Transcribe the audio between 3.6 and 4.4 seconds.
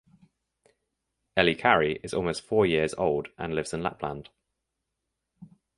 in Lapland.